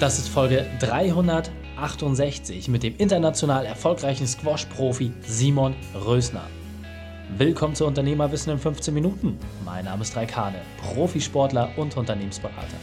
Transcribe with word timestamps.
Das 0.00 0.18
ist 0.18 0.28
Folge 0.28 0.64
368 0.80 2.68
mit 2.68 2.82
dem 2.82 2.96
international 2.96 3.66
erfolgreichen 3.66 4.26
Squash-Profi 4.26 5.12
Simon 5.20 5.74
Rösner. 5.94 6.46
Willkommen 7.36 7.74
zu 7.74 7.84
Unternehmerwissen 7.84 8.50
in 8.50 8.58
15 8.58 8.94
Minuten. 8.94 9.38
Mein 9.62 9.84
Name 9.84 10.00
ist 10.00 10.16
Raikane, 10.16 10.62
Profisportler 10.80 11.68
und 11.76 11.98
Unternehmensberater. 11.98 12.78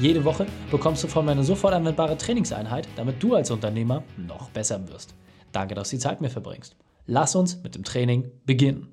Jede 0.00 0.24
Woche 0.24 0.46
bekommst 0.72 1.04
du 1.04 1.06
von 1.06 1.24
mir 1.24 1.30
eine 1.30 1.44
sofort 1.44 1.72
anwendbare 1.72 2.18
Trainingseinheit, 2.18 2.88
damit 2.96 3.22
du 3.22 3.36
als 3.36 3.52
Unternehmer 3.52 4.02
noch 4.16 4.50
besser 4.50 4.88
wirst. 4.88 5.14
Danke, 5.52 5.76
dass 5.76 5.90
du 5.90 5.96
die 5.96 6.02
Zeit 6.02 6.20
mir 6.20 6.30
verbringst. 6.30 6.74
Lass 7.06 7.36
uns 7.36 7.62
mit 7.62 7.76
dem 7.76 7.84
Training 7.84 8.32
beginnen. 8.44 8.88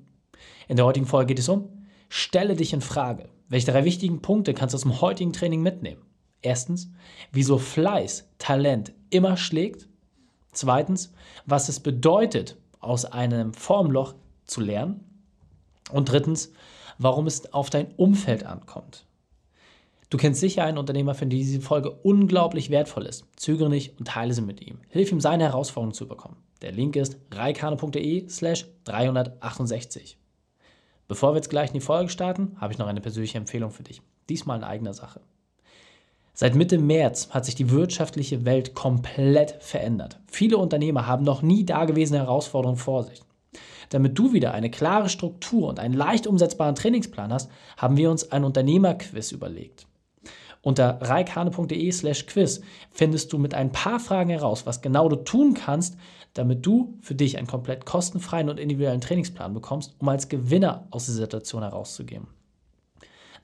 In 0.68 0.76
der 0.76 0.86
heutigen 0.86 1.06
Folge 1.06 1.34
geht 1.34 1.40
es 1.40 1.48
um 1.48 1.70
Stelle 2.08 2.54
dich 2.54 2.72
in 2.72 2.82
Frage. 2.82 3.30
Welche 3.48 3.72
drei 3.72 3.84
wichtigen 3.84 4.22
Punkte 4.22 4.54
kannst 4.54 4.74
du 4.74 4.76
aus 4.76 4.82
dem 4.82 5.00
heutigen 5.00 5.32
Training 5.32 5.60
mitnehmen? 5.60 6.13
Erstens, 6.44 6.90
wieso 7.32 7.56
Fleiß, 7.56 8.28
Talent 8.38 8.92
immer 9.08 9.38
schlägt. 9.38 9.88
Zweitens, 10.52 11.12
was 11.46 11.70
es 11.70 11.80
bedeutet, 11.80 12.56
aus 12.80 13.06
einem 13.06 13.54
Formloch 13.54 14.14
zu 14.44 14.60
lernen. 14.60 15.00
Und 15.90 16.10
drittens, 16.10 16.52
warum 16.98 17.26
es 17.26 17.52
auf 17.54 17.70
dein 17.70 17.92
Umfeld 17.96 18.44
ankommt. 18.44 19.06
Du 20.10 20.18
kennst 20.18 20.40
sicher 20.40 20.64
einen 20.64 20.76
Unternehmer, 20.76 21.14
für 21.14 21.24
den 21.24 21.30
diese 21.30 21.62
Folge 21.62 21.90
unglaublich 21.90 22.68
wertvoll 22.68 23.06
ist. 23.06 23.24
Zögere 23.36 23.70
nicht 23.70 23.98
und 23.98 24.06
teile 24.06 24.34
sie 24.34 24.42
mit 24.42 24.60
ihm. 24.60 24.80
Hilf 24.90 25.10
ihm, 25.12 25.20
seine 25.20 25.44
Herausforderungen 25.44 25.94
zu 25.94 26.04
überkommen. 26.04 26.36
Der 26.60 26.72
Link 26.72 26.94
ist 26.94 27.16
reikane.de 27.32 28.28
slash 28.28 28.66
368. 28.84 30.18
Bevor 31.08 31.32
wir 31.32 31.36
jetzt 31.36 31.50
gleich 31.50 31.70
in 31.70 31.74
die 31.74 31.80
Folge 31.80 32.10
starten, 32.10 32.56
habe 32.60 32.72
ich 32.74 32.78
noch 32.78 32.86
eine 32.86 33.00
persönliche 33.00 33.38
Empfehlung 33.38 33.70
für 33.70 33.82
dich. 33.82 34.02
Diesmal 34.28 34.58
in 34.58 34.64
eigener 34.64 34.92
Sache. 34.92 35.20
Seit 36.36 36.56
Mitte 36.56 36.78
März 36.78 37.28
hat 37.30 37.44
sich 37.44 37.54
die 37.54 37.70
wirtschaftliche 37.70 38.44
Welt 38.44 38.74
komplett 38.74 39.56
verändert. 39.60 40.18
Viele 40.26 40.58
Unternehmer 40.58 41.06
haben 41.06 41.24
noch 41.24 41.42
nie 41.42 41.64
dagewesene 41.64 42.18
Herausforderungen 42.18 42.76
vor 42.76 43.04
sich. 43.04 43.22
Damit 43.90 44.18
du 44.18 44.32
wieder 44.32 44.52
eine 44.52 44.68
klare 44.68 45.08
Struktur 45.08 45.68
und 45.68 45.78
einen 45.78 45.94
leicht 45.94 46.26
umsetzbaren 46.26 46.74
Trainingsplan 46.74 47.32
hast, 47.32 47.52
haben 47.76 47.96
wir 47.96 48.10
uns 48.10 48.32
ein 48.32 48.42
Unternehmerquiz 48.42 49.30
überlegt. 49.30 49.86
Unter 50.60 50.98
reikane.de 51.00 51.92
slash 51.92 52.26
quiz 52.26 52.62
findest 52.90 53.32
du 53.32 53.38
mit 53.38 53.54
ein 53.54 53.70
paar 53.70 54.00
Fragen 54.00 54.30
heraus, 54.30 54.66
was 54.66 54.82
genau 54.82 55.08
du 55.08 55.16
tun 55.16 55.54
kannst, 55.54 55.96
damit 56.32 56.66
du 56.66 56.98
für 57.00 57.14
dich 57.14 57.38
einen 57.38 57.46
komplett 57.46 57.86
kostenfreien 57.86 58.48
und 58.48 58.58
individuellen 58.58 59.00
Trainingsplan 59.00 59.54
bekommst, 59.54 59.94
um 60.00 60.08
als 60.08 60.28
Gewinner 60.28 60.88
aus 60.90 61.06
der 61.06 61.14
Situation 61.14 61.62
herauszugehen. 61.62 62.26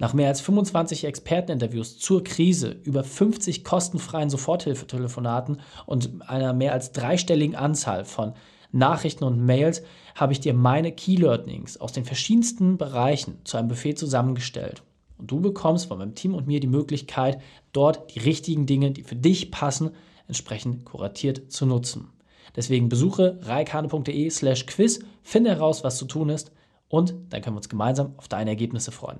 Nach 0.00 0.14
mehr 0.14 0.28
als 0.28 0.40
25 0.40 1.04
Experteninterviews 1.04 1.98
zur 1.98 2.24
Krise, 2.24 2.74
über 2.84 3.04
50 3.04 3.64
kostenfreien 3.64 4.30
Soforthilfetelefonaten 4.30 5.60
und 5.84 6.22
einer 6.26 6.54
mehr 6.54 6.72
als 6.72 6.92
dreistelligen 6.92 7.54
Anzahl 7.54 8.06
von 8.06 8.32
Nachrichten 8.72 9.24
und 9.24 9.44
Mails 9.44 9.82
habe 10.14 10.32
ich 10.32 10.40
dir 10.40 10.54
meine 10.54 10.92
Key 10.92 11.16
Learnings 11.16 11.78
aus 11.78 11.92
den 11.92 12.06
verschiedensten 12.06 12.78
Bereichen 12.78 13.40
zu 13.44 13.58
einem 13.58 13.68
Buffet 13.68 13.96
zusammengestellt. 13.96 14.82
Und 15.18 15.30
du 15.30 15.38
bekommst 15.38 15.88
von 15.88 15.98
meinem 15.98 16.14
Team 16.14 16.34
und 16.34 16.46
mir 16.46 16.60
die 16.60 16.66
Möglichkeit, 16.66 17.38
dort 17.72 18.14
die 18.14 18.20
richtigen 18.20 18.64
Dinge, 18.64 18.92
die 18.92 19.02
für 19.02 19.16
dich 19.16 19.50
passen, 19.50 19.90
entsprechend 20.26 20.86
kuratiert 20.86 21.52
zu 21.52 21.66
nutzen. 21.66 22.08
Deswegen 22.56 22.88
besuche 22.88 23.38
reikane.de 23.42 24.30
slash 24.30 24.64
quiz, 24.64 25.00
finde 25.22 25.50
heraus, 25.50 25.84
was 25.84 25.98
zu 25.98 26.06
tun 26.06 26.30
ist 26.30 26.52
und 26.88 27.14
dann 27.28 27.42
können 27.42 27.56
wir 27.56 27.58
uns 27.58 27.68
gemeinsam 27.68 28.14
auf 28.16 28.28
deine 28.28 28.48
Ergebnisse 28.48 28.92
freuen. 28.92 29.18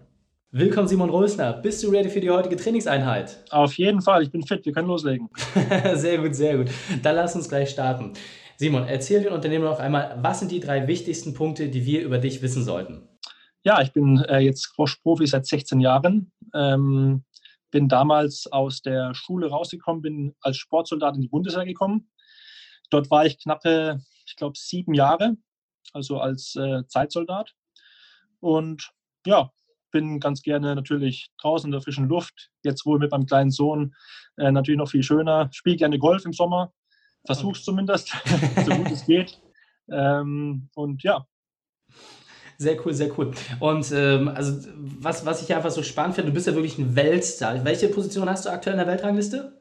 Willkommen 0.53 0.89
Simon 0.89 1.11
Rösner. 1.11 1.53
Bist 1.53 1.81
du 1.85 1.91
ready 1.91 2.11
für 2.11 2.19
die 2.19 2.29
heutige 2.29 2.57
Trainingseinheit? 2.57 3.45
Auf 3.51 3.79
jeden 3.79 4.03
Fall, 4.03 4.25
ich 4.25 4.33
bin 4.33 4.43
fit, 4.45 4.67
wir 4.67 4.73
können 4.73 4.89
loslegen. 4.89 5.29
sehr 5.95 6.19
gut, 6.19 6.35
sehr 6.35 6.57
gut. 6.57 6.71
Dann 7.05 7.15
lass 7.15 7.37
uns 7.37 7.49
gleich 7.49 7.71
starten. 7.71 8.15
Simon, 8.57 8.89
erzähl 8.89 9.23
den 9.23 9.33
Unternehmern 9.33 9.71
noch 9.71 9.79
einmal, 9.79 10.19
was 10.21 10.41
sind 10.41 10.51
die 10.51 10.59
drei 10.59 10.89
wichtigsten 10.89 11.35
Punkte, 11.35 11.69
die 11.69 11.87
wir 11.87 12.03
über 12.03 12.19
dich 12.19 12.43
wissen 12.43 12.65
sollten? 12.65 13.09
Ja, 13.63 13.81
ich 13.81 13.93
bin 13.93 14.25
äh, 14.25 14.41
jetzt 14.41 14.63
Squash-Profi 14.63 15.29
seit 15.29 15.47
16 15.47 15.79
Jahren. 15.79 16.33
Ähm, 16.53 17.23
bin 17.71 17.89
damals 17.89 18.49
aus 18.51 18.83
der 18.83 19.15
Schule 19.15 19.51
rausgekommen, 19.51 20.03
bin 20.03 20.35
als 20.41 20.57
Sportsoldat 20.57 21.15
in 21.15 21.21
die 21.21 21.29
Bundeswehr 21.29 21.65
gekommen. 21.65 22.11
Dort 22.91 23.09
war 23.09 23.25
ich 23.25 23.39
knappe, 23.39 24.01
ich 24.27 24.35
glaube, 24.35 24.59
sieben 24.59 24.95
Jahre, 24.95 25.37
also 25.93 26.19
als 26.19 26.57
äh, 26.57 26.83
Zeitsoldat. 26.89 27.55
Und 28.41 28.91
ja, 29.25 29.53
bin 29.91 30.21
ganz 30.21 30.43
gerne 30.43 30.75
natürlich 30.75 31.31
draußen 31.41 31.69
in 31.69 31.73
der 31.73 31.81
frischen 31.81 32.09
Luft. 32.09 32.51
Jetzt 32.63 32.87
wohl 32.87 32.99
mit 32.99 33.11
meinem 33.11 33.27
kleinen 33.27 33.51
Sohn 33.51 33.95
äh, 34.37 34.51
natürlich 34.51 34.79
noch 34.79 34.91
viel 34.91 35.03
schöner. 35.03 35.49
Spiele 35.53 35.77
gerne 35.77 35.99
Golf 35.99 36.25
im 36.25 36.33
Sommer. 36.33 36.73
Versuch's 37.25 37.65
zumindest, 37.65 38.09
so 38.67 38.75
gut 38.75 38.91
es 38.91 39.07
geht. 39.07 39.41
Ähm, 39.91 40.69
und 40.75 41.03
ja. 41.03 41.27
Sehr 42.59 42.85
cool, 42.85 42.93
sehr 42.93 43.19
cool. 43.19 43.33
Und 43.59 43.91
ähm, 43.93 44.29
also 44.29 44.69
was, 44.77 45.25
was 45.25 45.43
ich 45.43 45.55
einfach 45.55 45.71
so 45.71 45.83
spannend 45.83 46.15
finde, 46.15 46.31
du 46.31 46.35
bist 46.35 46.47
ja 46.47 46.55
wirklich 46.55 46.79
ein 46.79 46.95
Weltstar. 46.95 47.65
Welche 47.65 47.89
Position 47.89 48.29
hast 48.29 48.45
du 48.45 48.51
aktuell 48.51 48.75
in 48.75 48.79
der 48.79 48.87
Weltrangliste? 48.87 49.60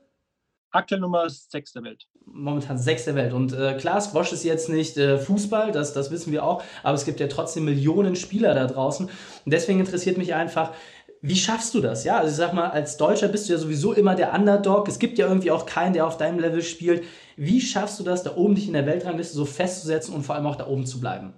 Aktuell 0.72 1.02
Nummer 1.02 1.28
6 1.30 1.74
der 1.74 1.84
Welt. 1.84 2.06
Momentan 2.26 2.78
6 2.78 3.06
der 3.06 3.16
Welt. 3.16 3.34
Und 3.34 3.54
äh, 3.54 3.76
klar, 3.78 4.00
Squash 4.02 4.32
ist 4.34 4.44
jetzt 4.44 4.70
nicht 4.70 4.98
äh, 4.98 5.18
Fußball, 5.18 5.72
das, 5.72 5.94
das 5.94 6.12
wissen 6.12 6.32
wir 6.32 6.44
auch, 6.44 6.64
aber 6.84 6.94
es 6.94 7.06
gibt 7.06 7.20
ja 7.20 7.28
trotzdem 7.28 7.66
Millionen 7.66 8.16
Spieler 8.16 8.54
da 8.54 8.68
draußen. 8.68 9.08
Und 9.08 9.52
deswegen 9.52 9.80
interessiert 9.80 10.18
mich 10.18 10.36
einfach, 10.36 10.74
wie 11.22 11.36
schaffst 11.36 11.74
du 11.74 11.82
das? 11.82 12.04
Ja, 12.04 12.18
also 12.18 12.30
ich 12.30 12.36
sag 12.36 12.54
mal, 12.54 12.70
als 12.70 12.98
Deutscher 12.98 13.28
bist 13.28 13.50
du 13.50 13.54
ja 13.54 13.60
sowieso 13.60 13.94
immer 13.94 14.16
der 14.16 14.34
Underdog. 14.34 14.88
Es 14.88 15.00
gibt 15.00 15.18
ja 15.18 15.28
irgendwie 15.28 15.52
auch 15.52 15.66
keinen, 15.66 15.94
der 15.94 16.06
auf 16.06 16.18
deinem 16.18 16.40
Level 16.40 16.62
spielt. 16.62 17.04
Wie 17.36 17.60
schaffst 17.60 18.00
du 18.00 18.04
das, 18.04 18.24
da 18.24 18.36
oben 18.36 18.56
dich 18.56 18.68
in 18.68 18.74
der 18.74 18.86
Weltrangliste 18.86 19.36
so 19.36 19.46
festzusetzen 19.46 20.14
und 20.14 20.24
vor 20.24 20.36
allem 20.36 20.46
auch 20.46 20.56
da 20.56 20.68
oben 20.68 20.86
zu 20.86 21.00
bleiben? 21.00 21.34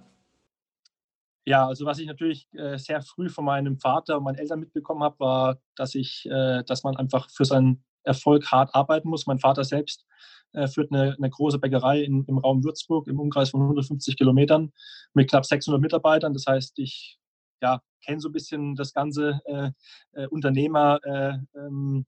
Ja, 1.45 1.67
also 1.67 1.85
was 1.85 1.97
ich 1.97 2.05
natürlich 2.05 2.47
äh, 2.53 2.77
sehr 2.77 3.01
früh 3.01 3.27
von 3.27 3.45
meinem 3.45 3.77
Vater 3.77 4.17
und 4.17 4.23
meinen 4.23 4.37
Eltern 4.37 4.59
mitbekommen 4.59 5.01
habe, 5.01 5.19
war, 5.19 5.57
dass 5.75 5.95
ich, 5.95 6.27
äh, 6.29 6.63
dass 6.63 6.83
man 6.83 6.95
einfach 6.97 7.29
für 7.31 7.45
seinen 7.45 7.83
Erfolg 8.03 8.51
hart 8.51 8.73
arbeiten 8.73 9.09
muss. 9.09 9.27
Mein 9.27 9.39
Vater 9.39 9.63
selbst 9.63 10.05
äh, 10.53 10.67
führt 10.67 10.91
eine, 10.91 11.15
eine, 11.17 11.29
große 11.29 11.59
Bäckerei 11.59 12.01
in, 12.01 12.25
im 12.25 12.37
Raum 12.37 12.63
Würzburg 12.63 13.07
im 13.07 13.19
Umkreis 13.19 13.51
von 13.51 13.61
150 13.61 14.17
Kilometern 14.17 14.71
mit 15.13 15.29
knapp 15.29 15.45
600 15.45 15.81
Mitarbeitern. 15.81 16.33
Das 16.33 16.45
heißt, 16.47 16.79
ich 16.79 17.19
ja, 17.61 17.81
kenne 18.03 18.19
so 18.19 18.29
ein 18.29 18.33
bisschen 18.33 18.75
das 18.75 18.93
ganze 18.93 19.39
äh, 19.45 19.71
äh, 20.13 20.27
Unternehmer. 20.27 20.99
Äh, 21.03 21.37
ähm, 21.55 22.05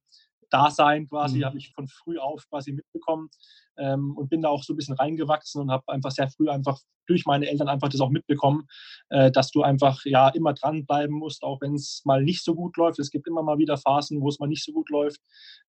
Dasein 0.53 1.07
quasi, 1.07 1.39
mhm. 1.39 1.45
habe 1.45 1.57
ich 1.57 1.71
von 1.73 1.87
früh 1.87 2.19
auf 2.19 2.47
quasi 2.49 2.71
mitbekommen 2.71 3.29
ähm, 3.77 4.15
und 4.15 4.29
bin 4.29 4.41
da 4.41 4.49
auch 4.49 4.63
so 4.63 4.73
ein 4.73 4.75
bisschen 4.75 4.95
reingewachsen 4.95 5.61
und 5.61 5.71
habe 5.71 5.83
einfach 5.87 6.11
sehr 6.11 6.29
früh 6.29 6.49
einfach 6.49 6.79
durch 7.07 7.25
meine 7.25 7.49
Eltern 7.49 7.67
einfach 7.67 7.89
das 7.89 8.01
auch 8.01 8.09
mitbekommen, 8.09 8.67
äh, 9.09 9.31
dass 9.31 9.51
du 9.51 9.61
einfach 9.63 10.05
ja 10.05 10.29
immer 10.29 10.53
dranbleiben 10.53 11.15
musst, 11.15 11.43
auch 11.43 11.59
wenn 11.61 11.73
es 11.73 12.01
mal 12.05 12.23
nicht 12.23 12.43
so 12.43 12.55
gut 12.55 12.77
läuft. 12.77 12.99
Es 12.99 13.09
gibt 13.09 13.27
immer 13.27 13.43
mal 13.43 13.57
wieder 13.57 13.77
Phasen, 13.77 14.21
wo 14.21 14.29
es 14.29 14.39
mal 14.39 14.47
nicht 14.47 14.63
so 14.63 14.71
gut 14.71 14.89
läuft. 14.89 15.19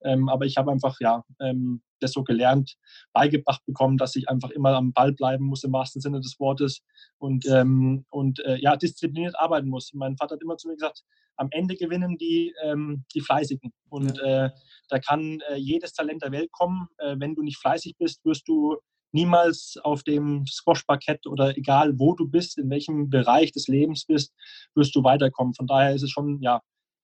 Ähm, 0.05 0.28
aber 0.28 0.45
ich 0.45 0.56
habe 0.56 0.71
einfach 0.71 0.97
ja 1.01 1.25
ähm, 1.41 1.83
das 2.01 2.12
so 2.12 2.22
gelernt, 2.22 2.77
beigebracht 3.12 3.65
bekommen, 3.66 3.97
dass 3.97 4.15
ich 4.16 4.28
einfach 4.28 4.51
immer 4.51 4.75
am 4.75 4.93
Ball 4.93 5.12
bleiben 5.12 5.47
muss 5.47 5.65
im 5.65 5.72
wahrsten 5.72 6.01
Sinne 6.01 6.21
des 6.21 6.39
Wortes 6.39 6.83
und, 7.19 7.47
ähm, 7.47 8.05
und 8.11 8.45
äh, 8.45 8.56
ja, 8.56 8.77
diszipliniert 8.77 9.39
arbeiten 9.39 9.69
muss. 9.69 9.93
Mein 9.95 10.16
Vater 10.16 10.34
hat 10.34 10.43
immer 10.43 10.56
zu 10.56 10.69
mir 10.69 10.75
gesagt, 10.75 11.03
am 11.37 11.49
Ende 11.50 11.77
gewinnen 11.77 12.17
die, 12.17 12.55
ähm, 12.62 13.05
die 13.15 13.21
Fleißigen. 13.21 13.72
Und 13.89 14.19
äh, 14.21 14.50
da 14.89 14.99
kann 14.99 15.41
äh, 15.49 15.56
jedes 15.56 15.93
Talent 15.93 16.22
der 16.22 16.33
Welt 16.33 16.53
kommen. 16.53 16.89
Äh, 16.99 17.17
wenn 17.19 17.34
du 17.34 17.43
nicht 17.43 17.59
fleißig 17.59 17.97
bist, 17.99 18.25
wirst 18.25 18.47
du 18.49 18.77
niemals 19.12 19.77
auf 19.83 20.03
dem 20.03 20.45
Squash-Parkett 20.47 21.27
oder 21.27 21.56
egal 21.56 21.99
wo 21.99 22.15
du 22.15 22.28
bist, 22.28 22.59
in 22.59 22.69
welchem 22.69 23.11
Bereich 23.11 23.53
des 23.53 23.69
Lebens 23.69 24.05
bist, 24.06 24.34
wirst 24.75 24.95
du 24.95 25.05
weiterkommen. 25.05 25.55
Von 25.55 25.67
daher 25.67 25.95
ist 25.95 26.03
es 26.03 26.11
schon, 26.11 26.41
ja, 26.41 26.61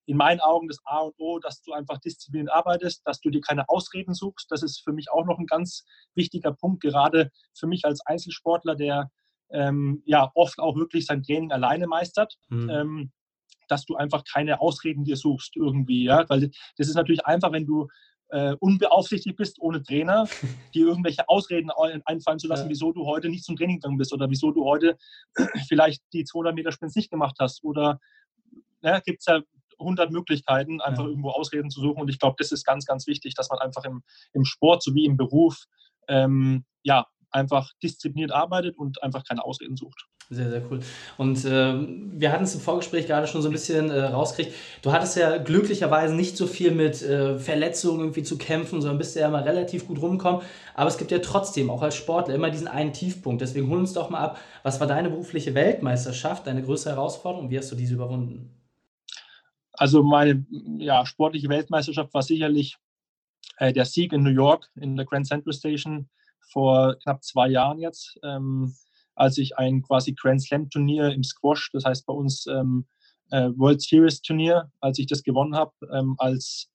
in 0.07 0.17
meinen 0.17 0.41
Augen 0.41 0.67
das 0.67 0.79
A 0.85 0.99
und 0.99 1.15
O, 1.19 1.39
dass 1.39 1.63
du 1.63 1.73
einfach 1.73 1.99
diszipliniert 1.99 2.51
arbeitest, 2.51 3.03
dass 3.05 3.21
du 3.21 3.31
dir 3.31 3.41
keine 3.41 3.69
Ausreden 3.69 4.13
suchst. 4.13 4.51
Das 4.51 4.65
ist 4.65 4.83
für 4.83 4.93
mich 4.93 5.11
auch 5.13 5.25
noch 5.25 5.39
ein 5.39 5.47
ganz 5.47 5.85
wichtiger 6.17 6.53
Punkt, 6.53 6.83
gerade 6.83 7.31
für 7.57 7.69
mich 7.69 7.85
als 7.85 8.01
Einzelsportler, 8.05 8.75
der 8.75 9.11
ähm, 9.53 10.03
ja 10.05 10.31
oft 10.35 10.59
auch 10.59 10.77
wirklich 10.77 11.07
sein 11.07 11.23
Training 11.23 11.53
alleine 11.53 11.87
meistert. 11.87 12.35
Mhm. 12.49 12.71
Ähm, 12.71 13.13
dass 13.71 13.85
du 13.85 13.97
einfach 13.97 14.25
keine 14.25 14.61
Ausreden 14.61 15.05
dir 15.05 15.17
suchst 15.17 15.57
irgendwie, 15.57 16.05
ja, 16.05 16.29
weil 16.29 16.51
das 16.77 16.89
ist 16.89 16.95
natürlich 16.95 17.25
einfach, 17.27 17.53
wenn 17.53 17.67
du 17.67 17.89
äh, 18.31 18.55
unbeaufsichtigt 18.61 19.37
bist, 19.37 19.61
ohne 19.61 19.83
Trainer, 19.83 20.27
dir 20.75 20.87
irgendwelche 20.87 21.29
Ausreden 21.29 21.71
einfallen 22.05 22.39
zu 22.39 22.49
lassen, 22.49 22.65
ja. 22.65 22.71
wieso 22.71 22.93
du 22.93 23.07
heute 23.07 23.29
nicht 23.29 23.45
zum 23.45 23.57
Training 23.57 23.77
gegangen 23.77 23.99
bist 23.99 24.13
oder 24.13 24.31
wieso 24.31 24.53
du 24.53 24.65
heute 24.65 24.97
vielleicht 25.69 26.03
die 26.13 26.25
200 26.25 26.55
Meter 26.55 26.73
Sprints 26.73 26.97
nicht 26.97 27.11
gemacht 27.11 27.37
hast 27.41 27.65
oder 27.65 28.01
ja, 28.83 29.01
gibt 29.01 29.21
es 29.21 29.27
ja 29.27 29.43
100 29.79 30.11
Möglichkeiten, 30.11 30.81
einfach 30.81 31.05
ja. 31.05 31.09
irgendwo 31.09 31.31
Ausreden 31.31 31.71
zu 31.71 31.81
suchen 31.81 32.03
und 32.03 32.09
ich 32.09 32.19
glaube, 32.19 32.37
das 32.39 32.53
ist 32.53 32.65
ganz, 32.65 32.85
ganz 32.85 33.07
wichtig, 33.07 33.35
dass 33.35 33.51
man 33.51 33.59
einfach 33.59 33.85
im, 33.85 34.03
im 34.33 34.45
Sport 34.45 34.83
sowie 34.83 35.07
im 35.07 35.17
Beruf 35.17 35.65
ähm, 36.09 36.65
ja, 36.83 37.07
einfach 37.31 37.71
diszipliniert 37.83 38.33
arbeitet 38.33 38.77
und 38.77 39.03
einfach 39.03 39.25
keine 39.25 39.45
Ausreden 39.45 39.77
sucht. 39.77 40.07
Sehr, 40.33 40.49
sehr 40.49 40.63
cool. 40.71 40.79
Und 41.17 41.45
äh, 41.45 41.75
wir 42.13 42.31
hatten 42.31 42.45
es 42.45 42.55
im 42.55 42.61
Vorgespräch 42.61 43.09
gerade 43.09 43.27
schon 43.27 43.43
so 43.43 43.49
ein 43.49 43.53
bisschen 43.53 43.91
äh, 43.91 44.01
rausgekriegt. 44.01 44.55
Du 44.81 44.93
hattest 44.93 45.17
ja 45.17 45.39
glücklicherweise 45.39 46.15
nicht 46.15 46.37
so 46.37 46.47
viel 46.47 46.71
mit 46.71 47.03
äh, 47.03 47.37
Verletzungen 47.37 47.99
irgendwie 47.99 48.23
zu 48.23 48.39
kämpfen, 48.39 48.81
sondern 48.81 48.99
bist 48.99 49.17
ja 49.17 49.27
immer 49.27 49.45
relativ 49.45 49.89
gut 49.89 50.01
rumgekommen. 50.01 50.43
Aber 50.75 50.89
es 50.89 50.99
gibt 50.99 51.11
ja 51.11 51.19
trotzdem 51.19 51.69
auch 51.69 51.83
als 51.83 51.97
Sportler 51.97 52.37
immer 52.37 52.51
diesen 52.51 52.69
einen 52.69 52.93
Tiefpunkt. 52.93 53.41
Deswegen 53.43 53.69
hol 53.69 53.79
uns 53.79 53.93
doch 53.93 54.09
mal 54.09 54.21
ab, 54.21 54.39
was 54.63 54.79
war 54.79 54.87
deine 54.87 55.11
berufliche 55.11 55.57
Weltmeisterschaft, 55.57 56.47
deine 56.47 56.63
größte 56.63 56.91
Herausforderung 56.91 57.47
und 57.47 57.51
wie 57.51 57.59
hast 57.59 57.73
du 57.73 57.75
diese 57.75 57.95
überwunden? 57.95 58.55
Also 59.73 60.05
meine 60.05 60.47
ja, 60.79 61.07
sportliche 61.07 61.49
Weltmeisterschaft 61.49 62.15
war 62.15 62.23
sicherlich 62.23 62.77
äh, 63.57 63.73
der 63.73 63.85
Sieg 63.85 64.13
in 64.13 64.23
New 64.23 64.31
York 64.31 64.71
in 64.77 64.95
der 64.95 65.07
Grand 65.07 65.27
Central 65.27 65.55
Station 65.55 66.09
vor 66.39 66.95
knapp 67.03 67.25
zwei 67.25 67.49
Jahren 67.49 67.81
jetzt. 67.81 68.17
Ähm, 68.23 68.77
als 69.21 69.37
ich 69.37 69.59
ein 69.59 69.83
quasi 69.83 70.15
Grand 70.15 70.43
Slam 70.43 70.71
Turnier 70.71 71.11
im 71.11 71.23
Squash, 71.23 71.71
das 71.75 71.85
heißt 71.85 72.07
bei 72.07 72.15
uns 72.15 72.47
ähm, 72.47 72.87
äh, 73.31 73.51
World 73.57 73.83
Series 73.83 74.23
Turnier, 74.23 74.73
als 74.81 74.99
ich 74.99 75.07
das 75.07 75.23
gewonnen 75.23 75.55
habe, 75.55 75.73
ähm, 75.93 76.15
als 76.19 76.71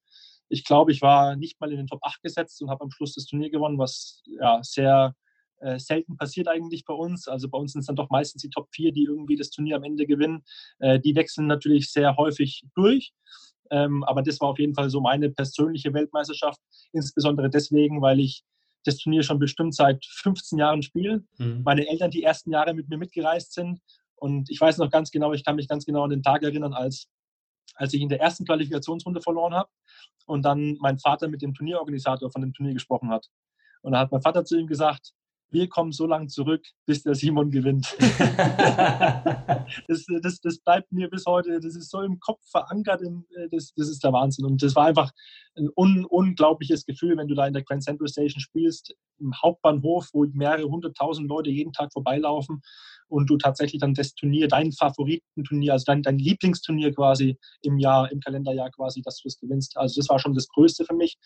ich 0.48 0.64
glaube, 0.64 0.92
ich 0.92 1.02
war 1.02 1.36
nicht 1.36 1.60
mal 1.60 1.72
in 1.72 1.78
den 1.78 1.88
Top 1.88 2.02
8 2.04 2.22
gesetzt 2.22 2.62
und 2.62 2.70
habe 2.70 2.84
am 2.84 2.92
Schluss 2.92 3.16
das 3.16 3.26
Turnier 3.26 3.50
gewonnen, 3.50 3.80
was 3.80 4.22
ja 4.28 4.60
sehr 4.62 5.16
äh, 5.60 5.80
selten 5.80 6.18
passiert 6.18 6.48
eigentlich 6.48 6.86
bei 6.86 6.94
uns. 6.94 7.28
Also 7.28 7.50
bei 7.50 7.58
uns 7.58 7.72
sind 7.72 7.80
es 7.80 7.88
dann 7.88 7.96
doch 7.96 8.12
meistens 8.12 8.44
die 8.44 8.52
Top 8.52 8.68
4, 8.72 8.92
die 8.92 9.06
irgendwie 9.06 9.38
das 9.38 9.50
Turnier 9.50 9.78
am 9.78 9.84
Ende 9.84 10.06
gewinnen. 10.06 10.44
Äh, 10.78 11.00
die 11.00 11.16
wechseln 11.16 11.48
natürlich 11.48 11.92
sehr 11.92 12.16
häufig 12.16 12.64
durch. 12.76 13.12
Ähm, 13.72 14.04
aber 14.04 14.22
das 14.22 14.40
war 14.40 14.50
auf 14.50 14.60
jeden 14.60 14.76
Fall 14.76 14.92
so 14.92 15.02
meine 15.02 15.32
persönliche 15.32 15.92
Weltmeisterschaft, 15.96 16.60
insbesondere 16.92 17.50
deswegen, 17.50 18.04
weil 18.04 18.20
ich 18.20 18.44
das 18.86 18.98
Turnier 18.98 19.24
schon 19.24 19.40
bestimmt 19.40 19.76
seit 19.76 20.06
15 20.06 20.58
Jahren 20.60 20.82
spiele. 20.82 21.24
Mhm. 21.38 21.64
Meine 21.64 21.88
Eltern 21.88 22.12
die 22.12 22.24
ersten 22.24 22.52
Jahre 22.52 22.74
mit 22.74 22.90
mir 22.90 22.98
mitgereist 22.98 23.54
sind. 23.54 23.80
Und 24.16 24.50
ich 24.50 24.60
weiß 24.62 24.78
noch 24.78 24.90
ganz 24.90 25.12
genau, 25.12 25.34
ich 25.34 25.44
kann 25.44 25.56
mich 25.56 25.68
ganz 25.68 25.86
genau 25.86 26.04
an 26.04 26.10
den 26.10 26.24
Tag 26.24 26.44
erinnern, 26.44 26.74
als, 26.74 27.10
als 27.76 27.94
ich 27.94 28.02
in 28.02 28.10
der 28.10 28.22
ersten 28.22 28.46
Qualifikationsrunde 28.46 29.22
verloren 29.22 29.54
habe 29.54 29.70
und 30.26 30.44
dann 30.44 30.78
mein 30.80 31.00
Vater 31.00 31.28
mit 31.28 31.42
dem 31.42 31.54
Turnierorganisator 31.54 32.32
von 32.32 32.42
dem 32.42 32.54
Turnier 32.54 32.74
gesprochen 32.74 33.10
hat. 33.10 33.28
Und 33.82 33.92
da 33.92 34.00
hat 34.00 34.12
mein 34.12 34.22
Vater 34.22 34.46
zu 34.46 34.58
ihm 34.58 34.68
gesagt, 34.68 35.14
wir 35.52 35.70
kommen 35.70 35.92
so 35.92 36.06
lange 36.06 36.28
zurück, 36.28 36.66
bis 36.86 37.04
der 37.04 37.16
Simon 37.16 37.52
gewinnt. 37.52 37.96
das, 39.88 40.06
das, 40.22 40.40
das, 40.42 40.58
bleibt 40.60 40.92
mir 40.92 41.10
bis 41.10 41.26
heute, 41.26 41.60
das 41.60 41.76
ist 41.76 41.90
so 41.90 42.02
im 42.02 42.20
Kopf 42.20 42.42
verankert, 42.50 43.02
in, 43.02 43.26
äh, 43.36 43.48
das, 43.52 43.74
das 43.76 43.90
ist 43.90 44.04
der 44.04 44.14
Wahnsinn. 44.14 44.46
Und 44.46 44.62
das 44.62 44.76
war 44.76 44.88
einfach 44.88 45.12
ein 45.56 45.70
un, 45.76 46.06
unglaubliches 46.06 46.86
Gefühl, 46.86 47.18
wenn 47.18 47.28
du 47.28 47.36
da 47.36 47.48
in 47.48 47.54
der 47.54 47.64
Grand 47.64 47.84
Central 47.84 48.08
Station 48.08 48.42
spielst, 48.42 48.94
im 49.20 49.34
Hauptbahnhof, 49.42 50.10
wo 50.14 50.26
mehrere 50.34 50.70
hunderttausend 50.70 51.30
Leute 51.30 51.50
jeden 51.50 51.72
Tag 51.72 51.94
vorbeilaufen 51.94 52.62
und 53.08 53.30
du 53.30 53.38
tatsächlich 53.38 53.80
dann 53.80 53.94
das 53.94 54.14
Turnier, 54.14 54.48
dein 54.48 54.72
Favoritenturnier, 54.72 55.74
also 55.74 55.86
dein, 55.86 56.02
dein 56.02 56.18
Lieblingsturnier 56.18 56.94
quasi 56.94 57.38
im 57.62 57.78
Jahr, 57.78 58.12
im 58.12 58.20
Kalenderjahr 58.20 58.72
quasi, 58.72 59.02
dass 59.02 59.18
du 59.22 59.28
es 59.28 59.40
gewinnst. 59.40 59.78
Also 59.78 60.02
das 60.02 60.10
war 60.10 60.20
schon 60.20 60.34
das 60.34 60.48
Größte 60.48 60.86
für 60.86 60.96
mich 60.96 61.18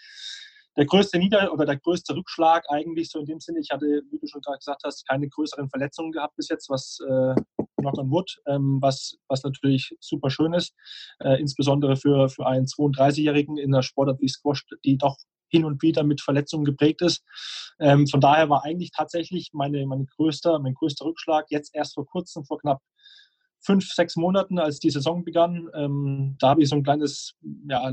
der 0.80 0.86
größte 0.86 1.20
Nieder- 1.20 1.52
oder 1.52 1.66
der 1.66 1.76
größte 1.76 2.16
Rückschlag 2.16 2.64
eigentlich 2.70 3.12
so 3.12 3.20
in 3.20 3.26
dem 3.26 3.42
Sinne, 3.42 3.60
ich 3.60 3.70
hatte, 3.70 4.02
wie 4.12 4.18
du 4.18 4.28
schon 4.28 4.40
gerade 4.40 4.60
gesagt 4.60 4.84
hast, 4.86 5.06
keine 5.06 5.28
größeren 5.28 5.70
Verletzungen 5.70 6.14
gehabt 6.14 6.38
bis 6.38 6.48
jetzt, 6.48 6.70
was 6.70 7.00
äh, 7.06 7.36
knock 7.82 7.98
on 7.98 8.10
wood, 8.10 8.38
ähm, 8.48 8.78
was, 8.80 9.18
was 9.28 9.44
natürlich 9.44 9.94
super 10.00 10.30
schön 10.30 10.54
ist, 10.54 10.74
äh, 11.20 11.38
insbesondere 11.38 11.98
für, 11.98 12.30
für 12.30 12.48
einen 12.48 12.66
32-Jährigen 12.66 13.58
in 13.58 13.74
der 13.74 13.82
Sportart 13.82 14.22
wie 14.22 14.30
Squash, 14.30 14.66
die 14.86 14.98
doch 14.98 15.18
hin 15.50 15.66
und 15.66 15.82
wieder 15.82 16.04
mit 16.04 16.22
Verletzungen 16.22 16.64
geprägt 16.64 17.02
ist. 17.02 17.26
Ähm, 17.82 18.08
von 18.08 18.22
daher 18.22 18.50
war 18.50 18.64
eigentlich 18.64 18.92
tatsächlich 18.96 19.50
meine, 19.52 19.86
meine 19.86 20.06
größter, 20.06 20.60
mein 20.60 20.76
größter 20.76 21.04
Rückschlag 21.04 21.48
jetzt 21.50 21.76
erst 21.76 21.96
vor 21.96 22.06
kurzem, 22.06 22.46
vor 22.46 22.58
knapp 22.58 22.80
fünf, 23.62 23.92
sechs 23.92 24.16
Monaten, 24.16 24.60
als 24.60 24.80
die 24.80 24.90
Saison 24.90 25.24
begann. 25.24 25.70
Ähm, 25.74 26.36
da 26.40 26.50
habe 26.50 26.62
ich 26.62 26.70
so 26.70 26.76
ein 26.76 26.84
kleines, 26.84 27.34
ja, 27.68 27.92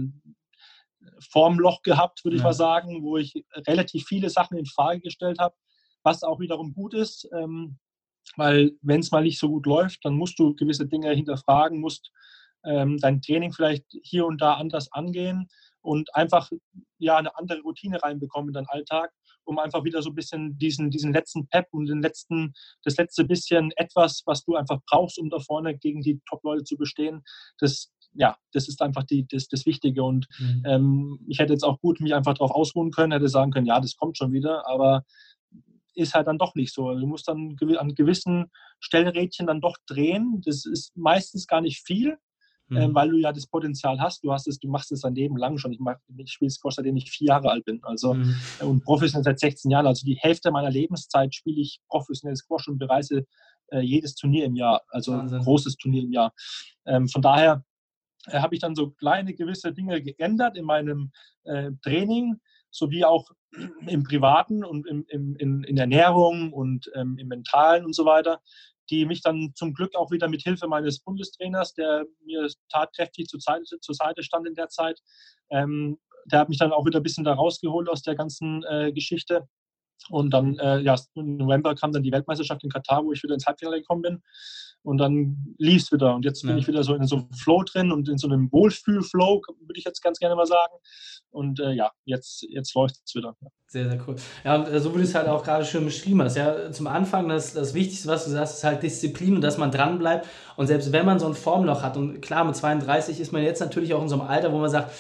Formloch 1.31 1.83
gehabt, 1.83 2.25
würde 2.25 2.37
ja. 2.37 2.41
ich 2.41 2.45
mal 2.45 2.53
sagen, 2.53 3.03
wo 3.03 3.17
ich 3.17 3.45
relativ 3.67 4.07
viele 4.07 4.31
Sachen 4.31 4.57
in 4.57 4.67
Frage 4.67 5.01
gestellt 5.01 5.39
habe, 5.39 5.55
was 6.03 6.23
auch 6.23 6.41
wiederum 6.41 6.73
gut 6.73 6.95
ist, 6.95 7.29
ähm, 7.33 7.79
weil 8.37 8.73
wenn 8.83 9.01
es 9.01 9.11
mal 9.11 9.23
nicht 9.23 9.39
so 9.39 9.49
gut 9.49 9.67
läuft, 9.67 10.05
dann 10.05 10.15
musst 10.15 10.39
du 10.39 10.55
gewisse 10.55 10.87
Dinge 10.87 11.13
hinterfragen, 11.13 11.81
musst 11.81 12.11
ähm, 12.65 12.99
dein 12.99 13.23
Training 13.23 13.53
vielleicht 13.53 13.85
hier 14.03 14.27
und 14.27 14.41
da 14.41 14.55
anders 14.55 14.91
angehen 14.93 15.49
und 15.81 16.15
einfach 16.15 16.51
ja 16.99 17.17
eine 17.17 17.37
andere 17.37 17.61
Routine 17.61 18.03
reinbekommen 18.03 18.49
in 18.49 18.55
deinen 18.55 18.69
Alltag, 18.69 19.13
um 19.45 19.59
einfach 19.59 19.85
wieder 19.85 20.03
so 20.03 20.11
ein 20.11 20.15
bisschen 20.15 20.59
diesen, 20.59 20.91
diesen 20.91 21.13
letzten 21.13 21.47
Pep 21.49 21.69
und 21.71 21.87
den 21.87 22.03
letzten, 22.03 22.53
das 22.83 22.97
letzte 22.97 23.25
bisschen 23.25 23.71
etwas, 23.77 24.23
was 24.27 24.45
du 24.45 24.57
einfach 24.57 24.81
brauchst, 24.91 25.19
um 25.19 25.31
da 25.31 25.39
vorne 25.39 25.79
gegen 25.79 26.01
die 26.01 26.21
Top-Leute 26.29 26.65
zu 26.65 26.77
bestehen, 26.77 27.23
das, 27.59 27.93
ja, 28.17 28.37
das 28.53 28.69
ist 28.69 28.83
einfach 28.83 29.05
die, 29.05 29.27
das, 29.29 29.49
das 29.49 29.67
Wichtige. 29.67 30.03
Und 30.03 30.27
mhm. 30.39 30.63
ähm, 30.67 31.21
ich 31.29 31.39
hätte 31.39 31.53
jetzt 31.53 31.65
auch 31.65 31.81
gut 31.81 32.01
mich 32.01 32.15
einfach 32.15 32.35
darauf 32.35 32.51
ausruhen 32.51 32.91
können, 32.91 33.13
hätte 33.13 33.29
sagen 33.29 33.51
können, 33.51 33.67
ja, 33.67 33.81
das 33.81 33.97
kommt 33.97 34.17
schon 34.17 34.33
wieder, 34.33 34.67
aber 34.67 35.05
ist 35.95 36.15
halt 36.15 36.27
dann 36.27 36.39
doch 36.39 36.55
nicht 36.55 36.73
so. 36.73 36.95
Du 36.95 37.07
musst 37.07 37.27
dann 37.27 37.57
an 37.79 37.95
gewissen 37.95 38.51
Stellrädchen 38.81 39.47
dann 39.47 39.61
doch 39.61 39.77
drehen. 39.87 40.43
Das 40.45 40.67
ist 40.67 40.95
meistens 40.97 41.47
gar 41.47 41.63
nicht 41.63 41.85
viel, 41.85 42.19
ähm, 42.71 42.77
mhm. 42.77 42.77
ähm, 42.77 42.95
weil 42.95 43.11
du 43.11 43.17
ja 43.17 43.33
das 43.33 43.47
Potenzial 43.47 43.99
hast. 44.01 44.23
Du 44.23 44.33
hast 44.33 44.47
es, 44.47 44.59
du 44.59 44.69
machst 44.69 44.93
es 44.93 45.01
dein 45.01 45.15
Leben 45.15 45.37
lang 45.37 45.57
schon. 45.57 45.73
Ich, 45.73 45.81
ich 46.19 46.33
spiele 46.33 46.51
Squash, 46.51 46.75
seitdem 46.75 46.97
ich 46.97 47.11
vier 47.11 47.29
Jahre 47.29 47.51
alt 47.51 47.65
bin. 47.65 47.81
Also 47.83 48.15
mhm. 48.15 48.37
und 48.61 48.85
professionell 48.85 49.25
seit 49.25 49.41
16 49.41 49.71
Jahren. 49.71 49.87
Also 49.87 50.05
die 50.05 50.17
Hälfte 50.17 50.51
meiner 50.51 50.71
Lebenszeit 50.71 51.35
spiele 51.35 51.61
ich 51.61 51.81
professionell 51.89 52.37
Squash 52.37 52.69
und 52.69 52.79
bereise 52.79 53.27
äh, 53.69 53.81
jedes 53.81 54.15
Turnier 54.15 54.45
im 54.45 54.55
Jahr, 54.55 54.83
also 54.89 55.13
Wahnsinn. 55.13 55.39
ein 55.39 55.45
großes 55.45 55.77
Turnier 55.77 56.03
im 56.03 56.13
Jahr. 56.13 56.33
Ähm, 56.85 57.09
von 57.09 57.23
daher 57.23 57.65
äh, 58.29 58.39
habe 58.41 58.55
ich 58.55 58.61
dann 58.61 58.75
so 58.75 58.91
kleine 58.91 59.35
gewisse 59.35 59.73
Dinge 59.73 60.03
geändert 60.03 60.57
in 60.57 60.65
meinem 60.65 61.13
äh, 61.45 61.71
Training, 61.83 62.41
sowie 62.71 63.05
auch 63.05 63.31
im 63.87 64.05
Privaten 64.05 64.65
und 64.65 64.87
im, 64.87 65.05
im, 65.09 65.37
in, 65.37 65.65
in 65.65 65.77
Ernährung 65.77 66.53
und 66.53 66.91
ähm, 66.95 67.17
im 67.19 67.29
Mentalen 67.29 67.85
und 67.85 67.95
so 67.95 68.05
weiter, 68.05 68.41
die 68.91 69.05
mich 69.05 69.23
dann 69.23 69.53
zum 69.55 69.75
Glück 69.75 69.97
auch 69.97 70.11
wieder 70.11 70.29
mit 70.29 70.43
Hilfe 70.43 70.69
meines 70.69 71.01
Bundestrainers, 71.01 71.75
der 71.75 72.05
mir 72.25 72.49
tatkräftig 72.69 73.27
zur 73.27 73.41
Seite, 73.41 73.81
zur 73.81 73.95
Seite 73.95 74.23
stand 74.23 74.47
in 74.47 74.55
der 74.55 74.69
Zeit, 74.69 75.01
ähm, 75.51 75.99
der 76.27 76.41
hat 76.41 76.49
mich 76.49 76.59
dann 76.59 76.73
auch 76.73 76.85
wieder 76.85 77.01
ein 77.01 77.03
bisschen 77.03 77.25
da 77.25 77.35
rausgeholt 77.35 77.89
aus 77.89 78.03
der 78.03 78.17
ganzen 78.17 78.65
äh, 78.65 78.93
Geschichte. 78.93 79.49
Und 80.09 80.33
dann, 80.33 80.59
äh, 80.59 80.79
ja, 80.81 80.95
im 81.15 81.37
November 81.37 81.75
kam 81.75 81.93
dann 81.93 82.03
die 82.03 82.13
Weltmeisterschaft 82.13 82.63
in 82.63 82.71
Katar, 82.71 83.05
wo 83.05 83.13
ich 83.13 83.23
wieder 83.23 83.35
ins 83.35 83.47
Halbfinale 83.47 83.81
gekommen 83.81 84.03
bin 84.03 84.23
und 84.87 84.99
dann 84.99 85.55
lief 85.59 85.83
es 85.83 85.93
wieder. 85.93 86.15
Und 86.15 86.25
jetzt 86.25 86.43
bin 86.43 86.53
ja. 86.53 86.57
ich 86.59 86.69
wieder 86.69 86.85
so 86.85 86.95
in 86.95 87.07
so 87.07 87.17
einem 87.17 87.33
Flow 87.33 87.65
drin 87.65 87.91
und 87.91 88.09
in 88.09 88.19
so 88.19 88.29
einem 88.29 88.51
Wohlfühl-Flow, 88.53 89.43
würde 89.59 89.79
ich 89.79 89.85
jetzt 89.85 90.01
ganz 90.01 90.21
gerne 90.21 90.37
mal 90.37 90.47
sagen. 90.47 90.75
Und 91.31 91.59
äh, 91.59 91.73
ja, 91.73 91.91
jetzt, 92.05 92.47
jetzt 92.49 92.73
läuft 92.75 92.95
es 93.05 93.15
wieder. 93.17 93.37
Sehr, 93.67 93.91
sehr 93.91 94.01
cool. 94.07 94.15
Ja, 94.45 94.55
und 94.55 94.69
äh, 94.69 94.79
so 94.79 94.95
wie 94.95 94.99
du 94.99 95.03
es 95.03 95.15
halt 95.17 95.27
auch 95.27 95.43
gerade 95.43 95.65
schön 95.65 95.85
beschrieben 95.85 96.23
hast. 96.23 96.37
Ja, 96.37 96.71
zum 96.71 96.87
Anfang, 96.87 97.29
das, 97.29 97.53
das 97.53 97.75
Wichtigste, 97.75 98.09
was 98.09 98.27
du 98.27 98.31
sagst, 98.31 98.59
ist 98.59 98.65
halt 98.65 98.85
Disziplin 98.85 99.35
und 99.35 99.41
dass 99.41 99.59
man 99.59 99.73
dranbleibt. 99.73 100.29
Und 100.57 100.69
selbst 100.69 100.93
wenn 100.93 101.05
man 101.05 101.19
so 101.19 101.27
ein 101.27 101.35
Formloch 101.35 101.83
hat, 101.83 101.97
und 101.97 102.23
klar, 102.23 102.45
mit 102.45 102.55
32 102.55 103.19
ist 103.19 103.33
man 103.33 103.43
jetzt 103.43 103.61
natürlich 103.61 103.93
auch 103.93 104.03
in 104.03 104.09
so 104.09 104.21
einem 104.21 104.29
Alter, 104.29 104.53
wo 104.53 104.59
man 104.59 104.71
sagt, 104.71 104.93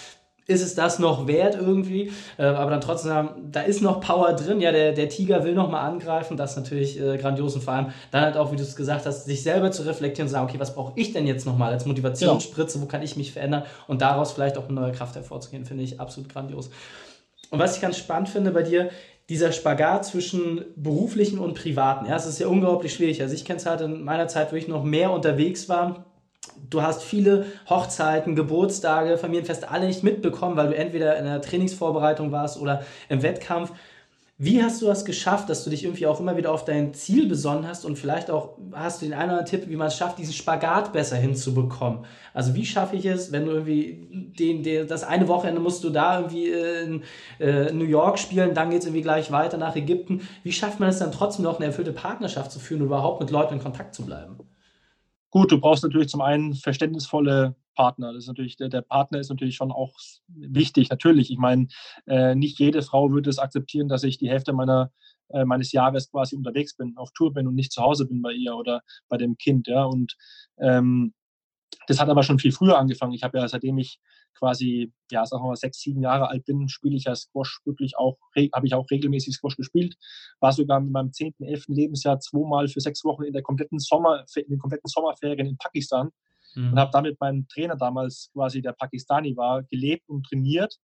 ist 0.47 0.63
es 0.63 0.75
das 0.75 0.99
noch 0.99 1.27
wert 1.27 1.57
irgendwie? 1.57 2.13
Äh, 2.39 2.45
aber 2.45 2.71
dann 2.71 2.81
trotzdem, 2.81 3.31
da 3.51 3.63
ist 3.63 3.83
noch 3.83 4.01
Power 4.01 4.33
drin. 4.33 4.61
Ja, 4.61 4.71
der, 4.71 4.93
der 4.93 5.09
Tiger 5.09 5.45
will 5.45 5.55
noch 5.55 5.71
mal 5.71 5.81
angreifen. 5.81 6.37
Das 6.37 6.53
ist 6.53 6.57
natürlich 6.57 7.01
äh, 7.01 7.19
grandios 7.19 7.55
und 7.57 7.63
vor 7.63 7.75
allem 7.75 7.89
dann 8.13 8.23
halt 8.23 8.37
auch, 8.37 8.53
wie 8.53 8.57
du 8.57 8.63
es 8.63 8.77
gesagt 8.77 9.07
hast, 9.07 9.25
sich 9.25 9.43
selber 9.43 9.73
zu 9.73 9.83
reflektieren 9.83 10.29
und 10.29 10.33
sagen, 10.33 10.49
okay, 10.49 10.61
was 10.61 10.75
brauche 10.75 10.93
ich 10.95 11.13
denn 11.13 11.27
jetzt 11.27 11.47
noch 11.47 11.57
mal 11.57 11.73
als 11.73 11.85
Motivationsspritze? 11.85 12.81
Wo 12.81 12.87
kann 12.87 13.03
ich 13.03 13.17
mich 13.17 13.33
verändern? 13.33 13.65
Und 13.89 14.03
daraus 14.03 14.33
vielleicht 14.33 14.57
auch 14.57 14.69
eine 14.69 14.81
neue 14.81 14.93
Kraft 14.93 15.17
hervorzugehen, 15.17 15.65
finde 15.65 15.83
ich 15.83 16.01
absolut 16.01 16.33
grandios. 16.33 16.71
Und 17.51 17.59
was 17.59 17.77
ich 17.77 17.83
ganz 17.83 17.99
spannend 17.99 18.29
finde 18.29 18.53
bei 18.53 18.63
dir, 18.63 18.91
dieser 19.29 19.51
Spagat 19.51 20.05
zwischen 20.05 20.65
beruflichen 20.77 21.41
und 21.41 21.55
privaten. 21.55 22.07
Ja, 22.07 22.15
es 22.15 22.27
ist 22.27 22.39
ja 22.39 22.47
unglaublich 22.47 22.95
schwierig. 22.95 23.21
Also 23.23 23.35
ich 23.35 23.45
kenne 23.45 23.59
es 23.59 23.67
halt 23.67 23.81
in 23.81 24.05
meiner 24.05 24.29
Zeit, 24.29 24.53
wo 24.53 24.57
ich 24.57 24.69
noch 24.69 24.85
mehr 24.85 25.11
unterwegs 25.11 25.69
war 25.69 26.05
du 26.69 26.83
hast 26.83 27.03
viele 27.03 27.47
Hochzeiten, 27.69 28.35
Geburtstage, 28.35 29.19
Familienfeste 29.19 29.71
alle 29.71 29.87
nicht 29.87 30.03
mitbekommen, 30.03 30.57
weil 30.57 30.69
du 30.69 30.77
entweder 30.77 31.17
in 31.19 31.25
der 31.25 31.41
Trainingsvorbereitung 31.41 32.33
warst 32.33 32.61
oder 32.61 32.83
im 33.09 33.23
Wettkampf. 33.23 33.73
Wie 34.39 34.63
hast 34.63 34.83
du 34.83 34.87
das 34.87 35.07
geschafft, 35.07 35.49
dass 35.49 35.65
du 35.65 35.71
dich 35.71 35.85
irgendwie 35.85 36.07
auch 36.07 36.21
immer 36.21 36.37
wieder 36.37 36.53
auf 36.53 36.67
dein 36.67 36.93
Ziel 36.93 37.27
besonnen 37.27 37.67
hast 37.67 37.87
und 37.87 37.99
vielleicht 37.99 38.31
auch 38.31 38.59
hast 38.75 39.01
du 39.01 39.07
den 39.07 39.15
einen 39.15 39.31
oder 39.31 39.39
anderen 39.39 39.47
Tipp, 39.47 39.71
wie 39.71 39.77
man 39.77 39.87
es 39.87 39.97
schafft, 39.97 40.19
diesen 40.19 40.35
Spagat 40.35 40.93
besser 40.93 41.17
hinzubekommen? 41.17 42.05
Also 42.35 42.55
wie 42.55 42.67
schaffe 42.67 42.97
ich 42.97 43.07
es, 43.07 43.33
wenn 43.33 43.47
du 43.47 43.53
irgendwie 43.53 44.35
den, 44.39 44.63
den, 44.63 44.89
das 44.89 45.05
eine 45.05 45.27
Wochenende 45.29 45.63
musst 45.63 45.83
du 45.85 45.89
da 45.89 46.19
irgendwie 46.19 46.49
in 46.51 47.03
äh, 47.41 47.73
New 47.73 47.87
York 47.87 48.19
spielen, 48.19 48.53
dann 48.53 48.69
geht 48.69 48.81
es 48.81 48.85
irgendwie 48.85 49.01
gleich 49.01 49.33
weiter 49.33 49.57
nach 49.57 49.75
Ägypten. 49.75 50.29
Wie 50.43 50.53
schafft 50.53 50.81
man 50.81 50.91
es 50.91 50.99
dann 50.99 51.13
trotzdem 51.13 51.47
noch 51.47 51.57
eine 51.57 51.65
erfüllte 51.65 51.93
Partnerschaft 51.93 52.53
zu 52.53 52.59
führen 52.59 52.83
und 52.83 52.89
überhaupt 52.89 53.21
mit 53.21 53.31
Leuten 53.31 53.55
in 53.55 53.61
Kontakt 53.63 53.95
zu 53.95 54.05
bleiben? 54.05 54.37
Gut, 55.37 55.53
du 55.53 55.61
brauchst 55.61 55.83
natürlich 55.83 56.09
zum 56.09 56.23
einen 56.23 56.55
verständnisvolle 56.55 57.57
Partner. 57.75 58.15
Das 58.15 58.23
ist 58.23 58.29
natürlich, 58.29 58.57
der, 58.57 58.71
der 58.71 58.81
Partner 58.81 59.19
ist 59.19 59.29
natürlich 59.29 59.55
schon 59.55 59.71
auch 59.71 59.93
wichtig, 60.29 60.89
natürlich. 60.89 61.31
Ich 61.31 61.37
meine, 61.37 61.69
äh, 62.07 62.35
nicht 62.35 62.59
jede 62.59 62.81
Frau 62.81 63.11
würde 63.11 63.29
es 63.29 63.39
akzeptieren, 63.39 63.87
dass 63.87 64.03
ich 64.03 64.17
die 64.17 64.31
Hälfte 64.31 64.55
meiner 64.55 64.93
äh, 65.29 65.45
meines 65.45 65.73
Jahres 65.73 66.11
quasi 66.11 66.37
unterwegs 66.37 66.75
bin, 66.75 66.97
auf 66.97 67.11
Tour 67.13 67.35
bin 67.35 67.47
und 67.47 67.55
nicht 67.55 67.71
zu 67.71 67.83
Hause 67.83 68.07
bin 68.07 68.23
bei 68.23 68.33
ihr 68.33 68.57
oder 68.57 68.81
bei 69.11 69.19
dem 69.19 69.37
Kind. 69.37 69.69
Ja. 69.69 69.85
Und 69.85 70.17
ähm, 70.59 71.13
das 71.87 72.01
hat 72.01 72.09
aber 72.09 72.23
schon 72.23 72.39
viel 72.39 72.53
früher 72.53 72.79
angefangen. 72.79 73.13
Ich 73.13 73.23
habe 73.23 73.39
ja, 73.39 73.49
seitdem 73.49 73.79
ich 73.79 74.01
quasi, 74.35 74.93
ja, 75.11 75.25
sagen 75.25 75.43
wir 75.43 75.49
mal, 75.49 75.57
sechs, 75.57 75.81
sieben 75.81 76.03
Jahre 76.03 76.29
alt 76.29 76.45
bin, 76.45 76.69
spiele 76.69 76.97
ich 76.97 77.05
ja 77.05 77.15
Squash 77.15 77.61
wirklich 77.65 77.97
auch, 77.97 78.19
habe 78.55 78.67
ich 78.67 78.75
auch 78.75 78.87
regelmäßig 78.91 79.35
Squash 79.35 79.57
gespielt. 79.57 79.97
War 80.41 80.53
sogar 80.53 80.81
mit 80.81 80.93
meinem 80.93 81.13
zehnten, 81.13 81.45
elften 81.45 81.75
Lebensjahr 81.75 82.19
zweimal 82.21 82.69
für 82.69 82.81
sechs 82.81 83.05
Wochen 83.05 83.25
in 83.25 83.33
der 83.33 83.43
kompletten 83.43 83.79
Sommer, 83.79 84.25
in 84.35 84.49
den 84.49 84.59
kompletten 84.59 84.89
Sommerferien 84.89 85.47
in 85.47 85.57
Pakistan 85.57 86.11
mhm. 86.55 86.73
und 86.73 86.79
habe 86.79 86.91
damit 86.93 87.21
meinen 87.21 87.47
Trainer 87.49 87.77
damals 87.77 88.31
quasi, 88.33 88.61
der 88.61 88.73
Pakistani 88.73 89.37
war, 89.37 89.63
gelebt 89.63 90.09
und 90.09 90.27
trainiert. 90.27 90.77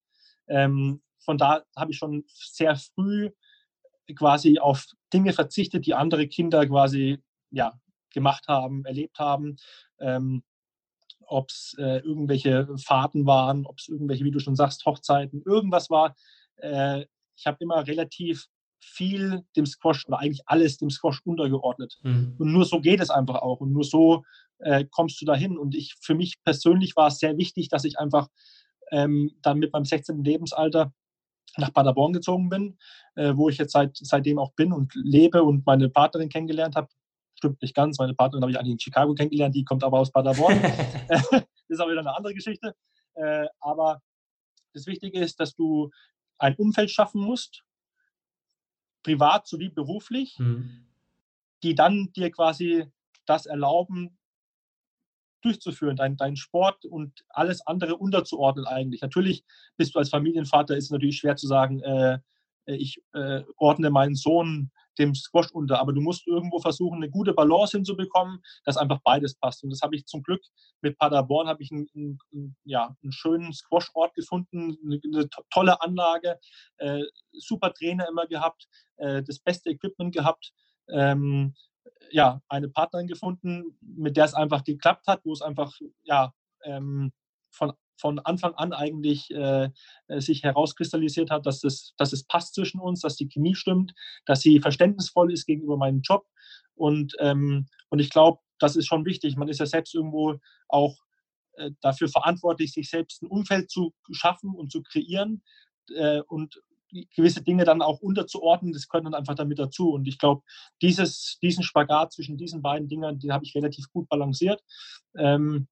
Ähm, 0.48 1.02
von 1.24 1.38
da 1.38 1.62
habe 1.76 1.92
ich 1.92 1.98
schon 1.98 2.24
sehr 2.26 2.76
früh 2.76 3.30
quasi 4.16 4.58
auf 4.58 4.86
Dinge 5.12 5.32
verzichtet, 5.32 5.86
die 5.86 5.94
andere 5.94 6.26
Kinder 6.26 6.66
quasi 6.66 7.22
ja, 7.50 7.72
gemacht 8.12 8.46
haben, 8.48 8.84
erlebt 8.84 9.18
haben. 9.18 9.56
Ähm, 10.00 10.42
ob 11.32 11.50
es 11.50 11.74
äh, 11.78 11.98
irgendwelche 11.98 12.68
Fahrten 12.78 13.26
waren, 13.26 13.66
ob 13.66 13.78
es 13.78 13.88
irgendwelche, 13.88 14.24
wie 14.24 14.30
du 14.30 14.38
schon 14.38 14.56
sagst, 14.56 14.84
Hochzeiten, 14.84 15.42
irgendwas 15.44 15.90
war. 15.90 16.14
Äh, 16.56 17.06
ich 17.36 17.46
habe 17.46 17.56
immer 17.60 17.86
relativ 17.86 18.46
viel 18.80 19.42
dem 19.56 19.64
Squash 19.64 20.06
oder 20.06 20.18
eigentlich 20.18 20.42
alles 20.46 20.76
dem 20.76 20.90
Squash 20.90 21.20
untergeordnet. 21.24 21.98
Mhm. 22.02 22.36
Und 22.38 22.52
nur 22.52 22.64
so 22.64 22.80
geht 22.80 23.00
es 23.00 23.10
einfach 23.10 23.36
auch. 23.36 23.60
Und 23.60 23.72
nur 23.72 23.84
so 23.84 24.24
äh, 24.58 24.84
kommst 24.90 25.20
du 25.20 25.24
dahin. 25.24 25.56
Und 25.56 25.74
ich, 25.74 25.94
für 26.00 26.14
mich 26.14 26.42
persönlich 26.44 26.96
war 26.96 27.08
es 27.08 27.18
sehr 27.18 27.38
wichtig, 27.38 27.68
dass 27.68 27.84
ich 27.84 27.98
einfach 27.98 28.28
ähm, 28.90 29.30
dann 29.40 29.58
mit 29.58 29.72
meinem 29.72 29.84
16. 29.84 30.22
Lebensalter 30.22 30.92
nach 31.56 31.72
Paderborn 31.72 32.12
gezogen 32.12 32.48
bin, 32.48 32.78
äh, 33.14 33.32
wo 33.36 33.48
ich 33.48 33.58
jetzt 33.58 33.72
seit, 33.72 33.96
seitdem 33.96 34.38
auch 34.38 34.52
bin 34.54 34.72
und 34.72 34.92
lebe 34.94 35.42
und 35.42 35.66
meine 35.66 35.88
Partnerin 35.88 36.28
kennengelernt 36.28 36.76
habe, 36.76 36.88
stimmt 37.42 37.60
nicht 37.60 37.74
ganz. 37.74 37.98
Meine 37.98 38.14
Partnerin 38.14 38.42
habe 38.42 38.52
ich 38.52 38.58
eigentlich 38.58 38.72
in 38.74 38.78
Chicago 38.78 39.14
kennengelernt, 39.14 39.54
die 39.54 39.64
kommt 39.64 39.82
aber 39.82 39.98
aus 39.98 40.12
Paderborn. 40.12 40.62
das 41.08 41.28
ist 41.68 41.80
aber 41.80 41.90
wieder 41.90 42.00
eine 42.00 42.16
andere 42.16 42.34
Geschichte. 42.34 42.76
Äh, 43.14 43.46
aber 43.58 44.00
das 44.72 44.86
Wichtige 44.86 45.18
ist, 45.18 45.40
dass 45.40 45.54
du 45.54 45.90
ein 46.38 46.54
Umfeld 46.54 46.90
schaffen 46.90 47.20
musst, 47.20 47.64
privat 49.02 49.48
sowie 49.48 49.68
beruflich, 49.70 50.38
mhm. 50.38 50.86
die 51.64 51.74
dann 51.74 52.12
dir 52.12 52.30
quasi 52.30 52.86
das 53.26 53.46
erlauben, 53.46 54.16
durchzuführen, 55.42 55.96
deinen 55.96 56.16
dein 56.16 56.36
Sport 56.36 56.84
und 56.84 57.24
alles 57.28 57.66
andere 57.66 57.96
unterzuordnen 57.96 58.64
eigentlich. 58.64 59.02
Natürlich 59.02 59.44
bist 59.76 59.94
du 59.94 59.98
als 59.98 60.10
Familienvater, 60.10 60.76
ist 60.76 60.84
es 60.84 60.90
natürlich 60.90 61.18
schwer 61.18 61.34
zu 61.34 61.48
sagen, 61.48 61.80
äh, 61.80 62.20
ich 62.66 63.02
äh, 63.12 63.42
ordne 63.56 63.90
meinen 63.90 64.14
Sohn 64.14 64.70
dem 64.98 65.14
Squash 65.14 65.50
unter. 65.52 65.80
Aber 65.80 65.92
du 65.92 66.00
musst 66.00 66.26
irgendwo 66.26 66.58
versuchen, 66.58 66.96
eine 66.96 67.10
gute 67.10 67.32
Balance 67.32 67.76
hinzubekommen, 67.76 68.42
dass 68.64 68.76
einfach 68.76 69.00
beides 69.04 69.34
passt. 69.34 69.62
Und 69.64 69.70
das 69.70 69.80
habe 69.82 69.96
ich 69.96 70.06
zum 70.06 70.22
Glück 70.22 70.42
mit 70.80 70.98
Paderborn, 70.98 71.48
habe 71.48 71.62
ich 71.62 71.70
einen, 71.72 71.88
einen, 71.94 72.56
ja, 72.64 72.96
einen 73.02 73.12
schönen 73.12 73.52
Squash-Ort 73.52 74.14
gefunden, 74.14 74.76
eine, 74.84 75.00
eine, 75.04 75.28
tolle 75.50 75.80
Anlage, 75.80 76.38
äh, 76.78 77.02
super 77.32 77.72
Trainer 77.72 78.08
immer 78.08 78.26
gehabt, 78.26 78.66
äh, 78.96 79.22
das 79.22 79.38
beste 79.38 79.70
Equipment 79.70 80.14
gehabt. 80.14 80.52
Ähm, 80.88 81.54
ja, 82.10 82.42
eine 82.48 82.68
Partnerin 82.68 83.06
gefunden, 83.06 83.78
mit 83.80 84.16
der 84.16 84.26
es 84.26 84.34
einfach 84.34 84.64
geklappt 84.64 85.06
hat, 85.06 85.24
wo 85.24 85.32
es 85.32 85.42
einfach 85.42 85.72
ja, 86.02 86.32
ähm, 86.64 87.12
von 87.50 87.72
von 87.96 88.18
Anfang 88.20 88.54
an 88.54 88.72
eigentlich 88.72 89.30
äh, 89.30 89.68
äh, 90.08 90.20
sich 90.20 90.42
herauskristallisiert 90.42 91.30
hat, 91.30 91.46
dass 91.46 91.64
es, 91.64 91.94
dass 91.96 92.12
es 92.12 92.24
passt 92.24 92.54
zwischen 92.54 92.80
uns, 92.80 93.00
dass 93.00 93.16
die 93.16 93.28
Chemie 93.28 93.54
stimmt, 93.54 93.92
dass 94.26 94.40
sie 94.40 94.60
verständnisvoll 94.60 95.32
ist 95.32 95.46
gegenüber 95.46 95.76
meinem 95.76 96.00
Job. 96.02 96.26
Und, 96.74 97.14
ähm, 97.20 97.68
und 97.90 97.98
ich 97.98 98.10
glaube, 98.10 98.40
das 98.58 98.76
ist 98.76 98.86
schon 98.86 99.04
wichtig. 99.04 99.36
Man 99.36 99.48
ist 99.48 99.60
ja 99.60 99.66
selbst 99.66 99.94
irgendwo 99.94 100.38
auch 100.68 100.96
äh, 101.56 101.70
dafür 101.80 102.08
verantwortlich, 102.08 102.72
sich 102.72 102.88
selbst 102.88 103.22
ein 103.22 103.28
Umfeld 103.28 103.70
zu 103.70 103.92
schaffen 104.12 104.54
und 104.54 104.72
zu 104.72 104.82
kreieren 104.82 105.42
äh, 105.94 106.20
und 106.22 106.60
gewisse 107.14 107.42
Dinge 107.42 107.64
dann 107.64 107.82
auch 107.82 108.00
unterzuordnen, 108.00 108.72
das 108.72 108.88
gehört 108.88 109.06
dann 109.06 109.14
einfach 109.14 109.34
damit 109.34 109.58
dazu. 109.58 109.90
Und 109.90 110.06
ich 110.06 110.18
glaube, 110.18 110.42
diesen 110.82 111.62
Spagat 111.62 112.12
zwischen 112.12 112.36
diesen 112.36 112.62
beiden 112.62 112.88
Dingen, 112.88 113.18
den 113.18 113.32
habe 113.32 113.44
ich 113.44 113.54
relativ 113.54 113.90
gut 113.92 114.08
balanciert. 114.08 114.62
Ähm, 115.16 115.68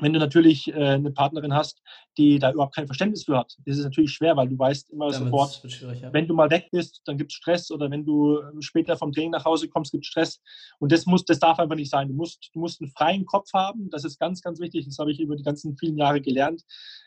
wenn 0.00 0.12
du 0.12 0.18
natürlich 0.18 0.68
äh, 0.68 0.74
eine 0.74 1.10
Partnerin 1.10 1.54
hast, 1.54 1.82
die 2.18 2.38
da 2.38 2.52
überhaupt 2.52 2.74
kein 2.74 2.86
Verständnis 2.86 3.24
für 3.24 3.38
hat, 3.38 3.56
ist 3.64 3.78
es 3.78 3.84
natürlich 3.84 4.12
schwer, 4.12 4.36
weil 4.36 4.48
du 4.48 4.58
weißt 4.58 4.90
immer 4.90 5.10
Damit 5.10 5.28
sofort, 5.28 5.62
ja. 6.00 6.12
wenn 6.12 6.26
du 6.26 6.34
mal 6.34 6.50
weg 6.50 6.68
bist, 6.72 7.02
dann 7.04 7.16
gibt 7.16 7.32
es 7.32 7.36
Stress 7.36 7.70
oder 7.70 7.90
wenn 7.90 8.04
du 8.04 8.40
ähm, 8.40 8.62
später 8.62 8.96
vom 8.96 9.12
Training 9.12 9.30
nach 9.30 9.44
Hause 9.44 9.68
kommst, 9.68 9.92
gibt 9.92 10.04
es 10.04 10.08
Stress. 10.08 10.40
Und 10.78 10.92
das 10.92 11.06
muss, 11.06 11.24
das 11.24 11.38
darf 11.38 11.58
einfach 11.58 11.76
nicht 11.76 11.90
sein. 11.90 12.08
Du 12.08 12.14
musst, 12.14 12.50
du 12.52 12.60
musst 12.60 12.80
einen 12.80 12.90
freien 12.90 13.26
Kopf 13.26 13.52
haben. 13.52 13.90
Das 13.90 14.04
ist 14.04 14.18
ganz, 14.18 14.42
ganz 14.42 14.60
wichtig. 14.60 14.86
Das 14.86 14.98
habe 14.98 15.12
ich 15.12 15.20
über 15.20 15.36
die 15.36 15.44
ganzen 15.44 15.76
vielen 15.76 15.96
Jahre 15.96 16.20
gelernt, 16.20 16.62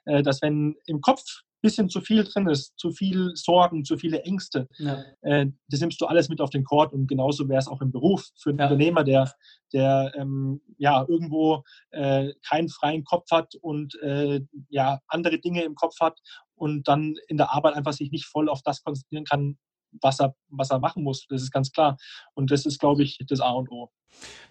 äh, 0.05 0.23
dass 0.23 0.41
wenn 0.41 0.75
im 0.85 1.01
Kopf 1.01 1.43
bisschen 1.63 1.89
zu 1.89 2.01
viel 2.01 2.23
drin 2.25 2.47
ist, 2.47 2.73
zu 2.77 2.91
viel 2.91 3.31
Sorgen, 3.35 3.85
zu 3.85 3.97
viele 3.97 4.21
Ängste. 4.23 4.67
Ja. 4.77 5.03
Äh, 5.21 5.47
das 5.69 5.79
nimmst 5.79 5.99
du 6.01 6.05
alles 6.05 6.29
mit 6.29 6.41
auf 6.41 6.49
den 6.49 6.63
Court 6.63 6.93
und 6.93 7.07
genauso 7.07 7.47
wäre 7.49 7.59
es 7.59 7.67
auch 7.67 7.81
im 7.81 7.91
Beruf 7.91 8.27
für 8.35 8.49
einen 8.49 8.59
ja. 8.59 8.65
Unternehmer, 8.65 9.03
der, 9.03 9.31
der 9.71 10.11
ähm, 10.15 10.61
ja 10.77 11.05
irgendwo 11.07 11.63
äh, 11.91 12.33
keinen 12.47 12.69
freien 12.69 13.03
Kopf 13.05 13.31
hat 13.31 13.55
und 13.61 13.95
äh, 14.01 14.41
ja 14.69 14.99
andere 15.07 15.39
Dinge 15.39 15.63
im 15.63 15.75
Kopf 15.75 15.99
hat 16.01 16.19
und 16.55 16.87
dann 16.87 17.15
in 17.27 17.37
der 17.37 17.53
Arbeit 17.53 17.75
einfach 17.75 17.93
sich 17.93 18.11
nicht 18.11 18.25
voll 18.25 18.49
auf 18.49 18.61
das 18.61 18.83
konzentrieren 18.83 19.25
kann, 19.25 19.57
was 20.01 20.19
er, 20.19 20.35
was 20.49 20.69
er 20.69 20.79
machen 20.79 21.03
muss. 21.03 21.25
Das 21.29 21.41
ist 21.41 21.51
ganz 21.51 21.71
klar. 21.71 21.97
Und 22.33 22.51
das 22.51 22.65
ist, 22.65 22.79
glaube 22.79 23.03
ich, 23.03 23.19
das 23.27 23.39
A 23.39 23.51
und 23.51 23.71
O. 23.71 23.89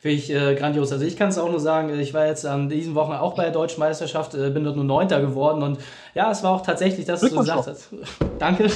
Finde 0.03 0.17
ich 0.17 0.35
äh, 0.35 0.57
grandios. 0.57 0.91
Also 0.91 1.05
ich 1.05 1.17
kann 1.17 1.29
es 1.29 1.39
auch 1.39 1.49
nur 1.49 1.61
sagen, 1.61 1.97
ich 2.01 2.13
war 2.13 2.27
jetzt 2.27 2.45
an 2.45 2.69
diesen 2.69 2.97
Wochen 2.97 3.13
auch 3.13 3.37
bei 3.37 3.45
der 3.45 3.53
Deutschen 3.53 3.79
Meisterschaft, 3.79 4.35
äh, 4.35 4.51
bin 4.51 4.65
dort 4.65 4.75
nur 4.75 4.85
Neunter 4.85 5.21
geworden 5.21 5.63
und 5.63 5.79
ja, 6.13 6.29
es 6.33 6.43
war 6.43 6.51
auch 6.51 6.63
tatsächlich 6.63 7.07
das, 7.07 7.23
was 7.23 7.31
du 7.31 7.39
gesagt 7.39 7.69
hast. 7.69 7.89
Danke. 8.41 8.69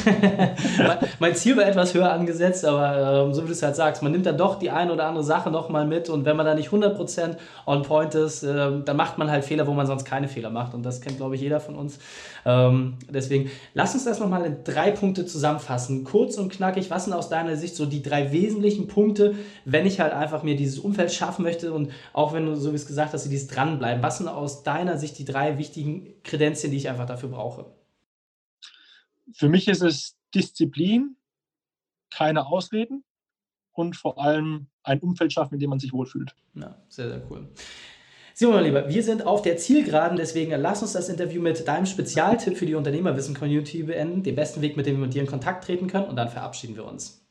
mein, 1.19 1.35
Ziel 1.35 1.57
war 1.57 1.67
etwas 1.67 1.95
höher 1.95 2.13
angesetzt, 2.13 2.65
aber 2.65 3.29
äh, 3.29 3.35
so 3.35 3.43
wie 3.43 3.49
du 3.49 3.53
es 3.53 3.63
halt 3.65 3.75
sagst, 3.75 4.05
man 4.05 4.13
nimmt 4.13 4.25
dann 4.25 4.39
doch 4.39 4.57
die 4.57 4.71
eine 4.71 4.93
oder 4.93 5.07
andere 5.07 5.25
Sache 5.25 5.51
nochmal 5.51 5.85
mit 5.85 6.09
und 6.09 6.25
wenn 6.25 6.37
man 6.37 6.47
da 6.47 6.55
nicht 6.55 6.71
100% 6.71 7.37
on 7.67 7.83
point 7.83 8.15
ist, 8.15 8.45
äh, 8.45 8.71
dann 8.85 8.97
macht 8.97 9.19
man 9.19 9.29
halt 9.29 9.45
Fehler, 9.45 9.67
wo 9.67 9.73
man 9.73 9.89
sonst 9.89 10.05
keine 10.05 10.29
Fehler 10.29 10.51
macht 10.51 10.75
und 10.75 10.85
das 10.85 11.01
kennt, 11.01 11.17
glaube 11.17 11.35
ich, 11.35 11.41
jeder 11.41 11.59
von 11.59 11.75
uns. 11.75 11.99
Ähm, 12.45 12.95
deswegen, 13.11 13.51
lass 13.75 13.95
uns 13.95 14.05
das 14.05 14.21
nochmal 14.21 14.45
in 14.45 14.59
drei 14.63 14.93
Punkte 14.93 15.27
zusammenfassen. 15.27 16.05
Kurz 16.05 16.39
und 16.39 16.53
knackig, 16.53 16.89
was 16.89 17.07
sind 17.07 17.15
aus 17.15 17.29
deiner 17.29 17.57
Sicht 17.57 17.75
so 17.75 17.85
die 17.85 18.01
drei 18.01 18.31
wesentlichen 18.31 18.87
Punkte, 18.87 19.35
wenn 19.65 19.85
ich 19.85 19.99
halt 19.99 20.13
einfach 20.13 20.45
mir 20.45 20.55
dieses 20.77 20.85
Umfeld 20.85 21.13
schaffen 21.13 21.43
möchte 21.43 21.73
und 21.73 21.91
auch 22.13 22.33
wenn 22.33 22.47
du, 22.47 22.55
so 22.55 22.73
wie 22.73 22.77
es 22.77 22.87
gesagt 22.87 23.13
hast, 23.13 23.25
dieses 23.25 23.49
dranbleiben. 23.49 24.03
Was 24.03 24.19
sind 24.19 24.29
aus 24.29 24.63
deiner 24.63 24.99
Sicht 24.99 25.19
die 25.19 25.25
drei 25.25 25.59
wichtigen 25.59 26.23
Kredenzien, 26.23 26.71
die 26.71 26.77
ich 26.77 26.89
einfach 26.89 27.07
dafür 27.07 27.31
brauche? 27.31 27.67
Für 29.33 29.49
mich 29.49 29.69
ist 29.69 29.83
es 29.83 30.17
Disziplin, 30.35 31.17
keine 32.11 32.47
Ausreden 32.47 33.05
und 33.73 33.97
vor 33.97 34.23
allem 34.23 34.69
ein 34.83 35.01
Umfeld 35.01 35.33
schaffen, 35.33 35.55
in 35.55 35.61
dem 35.61 35.71
man 35.71 35.81
sich 35.81 35.93
wohlfühlt. 35.93 36.35
Ja, 36.55 36.77
sehr, 36.89 37.09
sehr 37.09 37.23
cool. 37.31 37.49
Simon, 38.35 38.57
mein 38.57 38.65
Lieber, 38.65 38.89
wir 38.89 39.03
sind 39.03 39.25
auf 39.25 39.41
der 39.41 39.57
Zielgeraden, 39.57 40.19
deswegen 40.19 40.51
lass 40.61 40.83
uns 40.83 40.93
das 40.93 41.09
Interview 41.09 41.41
mit 41.41 41.67
deinem 41.67 41.87
Spezialtipp 41.87 42.59
für 42.59 42.67
die 42.67 42.75
Unternehmerwissen-Community 42.75 43.85
beenden, 43.85 44.23
den 44.23 44.37
besten 44.37 44.61
Weg, 44.61 44.77
mit 44.77 44.85
dem 44.85 44.97
wir 44.97 45.07
mit 45.07 45.15
dir 45.15 45.23
in 45.23 45.27
Kontakt 45.27 45.65
treten 45.65 45.87
können 45.87 46.05
und 46.05 46.17
dann 46.17 46.29
verabschieden 46.29 46.77
wir 46.77 46.85
uns. 46.85 47.26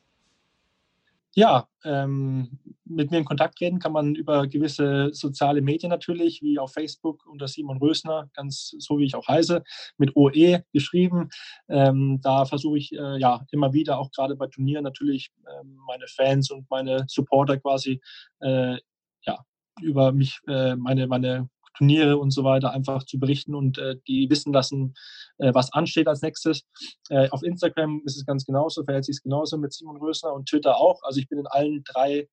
Ja, 1.38 1.68
ähm, 1.84 2.58
mit 2.86 3.10
mir 3.10 3.18
in 3.18 3.26
Kontakt 3.26 3.58
treten 3.58 3.78
kann 3.78 3.92
man 3.92 4.14
über 4.14 4.46
gewisse 4.46 5.10
soziale 5.12 5.60
Medien 5.60 5.90
natürlich, 5.90 6.40
wie 6.40 6.58
auf 6.58 6.72
Facebook 6.72 7.26
unter 7.26 7.46
Simon 7.46 7.76
Rösner, 7.76 8.30
ganz 8.32 8.74
so 8.78 8.98
wie 8.98 9.04
ich 9.04 9.14
auch 9.14 9.28
heiße, 9.28 9.62
mit 9.98 10.16
OE 10.16 10.62
geschrieben. 10.72 11.28
Ähm, 11.68 12.20
da 12.22 12.46
versuche 12.46 12.78
ich 12.78 12.90
äh, 12.92 13.18
ja 13.18 13.44
immer 13.52 13.74
wieder, 13.74 13.98
auch 13.98 14.10
gerade 14.12 14.34
bei 14.34 14.46
Turnieren 14.46 14.84
natürlich, 14.84 15.30
äh, 15.44 15.62
meine 15.86 16.06
Fans 16.08 16.50
und 16.50 16.70
meine 16.70 17.04
Supporter 17.06 17.58
quasi 17.58 18.00
äh, 18.40 18.78
ja, 19.26 19.44
über 19.82 20.12
mich, 20.12 20.40
äh, 20.48 20.74
meine, 20.74 21.06
meine 21.06 21.50
Turniere 21.76 22.18
und 22.18 22.30
so 22.30 22.44
weiter 22.44 22.72
einfach 22.72 23.04
zu 23.04 23.18
berichten 23.18 23.54
und 23.54 23.78
äh, 23.78 23.96
die 24.06 24.28
wissen 24.30 24.52
lassen, 24.52 24.94
äh, 25.38 25.52
was 25.54 25.72
ansteht 25.72 26.08
als 26.08 26.22
nächstes. 26.22 26.62
Äh, 27.10 27.28
auf 27.30 27.42
Instagram 27.42 28.02
ist 28.04 28.16
es 28.16 28.26
ganz 28.26 28.44
genauso, 28.44 28.84
verhält 28.84 29.04
sich 29.04 29.16
es 29.16 29.22
genauso 29.22 29.58
mit 29.58 29.72
Simon 29.72 29.96
Rösner 29.98 30.32
und 30.32 30.48
Twitter 30.48 30.76
auch. 30.76 31.00
Also 31.02 31.20
ich 31.20 31.28
bin 31.28 31.38
in 31.38 31.46
allen 31.46 31.82
drei 31.84 32.28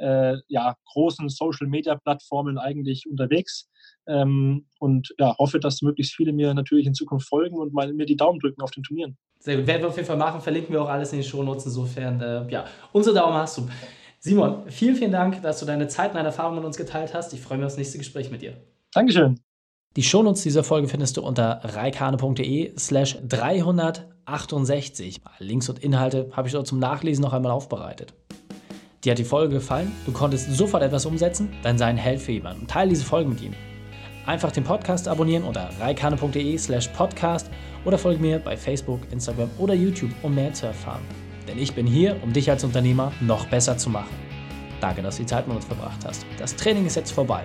äh, 0.00 0.36
ja, 0.48 0.76
großen 0.92 1.28
Social-Media-Plattformen 1.28 2.58
eigentlich 2.58 3.04
unterwegs 3.08 3.68
ähm, 4.06 4.66
und 4.78 5.14
ja, 5.18 5.36
hoffe, 5.38 5.60
dass 5.60 5.82
möglichst 5.82 6.14
viele 6.14 6.32
mir 6.32 6.54
natürlich 6.54 6.86
in 6.86 6.94
Zukunft 6.94 7.28
folgen 7.28 7.56
und 7.58 7.72
mal, 7.72 7.92
mir 7.92 8.06
die 8.06 8.16
Daumen 8.16 8.40
drücken 8.40 8.62
auf 8.62 8.70
den 8.70 8.82
Turnieren. 8.82 9.18
Sehr 9.38 9.56
gut, 9.56 9.66
werden 9.66 9.82
wir 9.82 9.88
auf 9.88 9.96
jeden 9.96 10.06
Fall 10.06 10.16
machen, 10.16 10.40
verlinken 10.40 10.72
wir 10.72 10.82
auch 10.82 10.88
alles 10.88 11.12
in 11.12 11.20
den 11.20 11.28
Shownotes. 11.28 11.66
Insofern, 11.66 12.20
äh, 12.20 12.50
ja, 12.50 12.64
unsere 12.92 13.14
Daumen 13.14 13.34
hast 13.34 13.58
du. 13.58 13.68
Simon, 14.18 14.68
vielen, 14.70 14.96
vielen 14.96 15.12
Dank, 15.12 15.40
dass 15.42 15.60
du 15.60 15.66
deine 15.66 15.88
Zeit 15.88 16.10
und 16.10 16.16
deine 16.16 16.28
Erfahrungen 16.28 16.56
mit 16.56 16.64
uns 16.66 16.76
geteilt 16.76 17.14
hast. 17.14 17.32
Ich 17.32 17.40
freue 17.40 17.56
mich 17.56 17.66
auf 17.66 17.72
das 17.72 17.78
nächste 17.78 17.98
Gespräch 17.98 18.30
mit 18.30 18.42
dir. 18.42 18.54
Dankeschön. 18.92 19.40
Die 19.96 20.02
Shownotes 20.02 20.42
dieser 20.42 20.62
Folge 20.62 20.88
findest 20.88 21.16
du 21.16 21.22
unter 21.22 21.60
reikane.de 21.64 22.78
slash 22.78 23.18
300 23.26 24.08
68. 24.30 25.20
Links 25.38 25.68
und 25.68 25.80
Inhalte 25.80 26.30
habe 26.32 26.48
ich 26.48 26.54
dort 26.54 26.66
zum 26.66 26.78
Nachlesen 26.78 27.22
noch 27.22 27.32
einmal 27.32 27.52
aufbereitet. 27.52 28.14
Dir 29.04 29.12
hat 29.12 29.18
die 29.18 29.24
Folge 29.24 29.54
gefallen? 29.54 29.92
Du 30.06 30.12
konntest 30.12 30.52
sofort 30.52 30.82
etwas 30.82 31.06
umsetzen? 31.06 31.50
Dann 31.62 31.78
sei 31.78 31.86
ein 31.86 31.96
Held 31.96 32.20
für 32.20 32.32
jemanden 32.32 32.62
und 32.62 32.70
teile 32.70 32.90
diese 32.90 33.04
Folge 33.04 33.30
mit 33.30 33.40
ihm. 33.40 33.54
Einfach 34.26 34.52
den 34.52 34.64
Podcast 34.64 35.08
abonnieren 35.08 35.44
unter 35.44 35.70
reikane.de 35.80 36.58
slash 36.58 36.88
podcast 36.88 37.50
oder 37.84 37.98
folge 37.98 38.20
mir 38.20 38.38
bei 38.38 38.56
Facebook, 38.56 39.00
Instagram 39.10 39.50
oder 39.58 39.74
YouTube, 39.74 40.10
um 40.22 40.34
mehr 40.34 40.52
zu 40.52 40.66
erfahren. 40.66 41.02
Denn 41.48 41.58
ich 41.58 41.74
bin 41.74 41.86
hier, 41.86 42.22
um 42.22 42.32
dich 42.32 42.50
als 42.50 42.62
Unternehmer 42.62 43.12
noch 43.20 43.46
besser 43.46 43.78
zu 43.78 43.88
machen. 43.88 44.14
Danke, 44.80 45.02
dass 45.02 45.16
du 45.16 45.22
die 45.22 45.26
Zeit 45.26 45.48
mit 45.48 45.56
uns 45.56 45.64
verbracht 45.64 46.04
hast. 46.04 46.24
Das 46.38 46.54
Training 46.54 46.86
ist 46.86 46.96
jetzt 46.96 47.10
vorbei. 47.10 47.44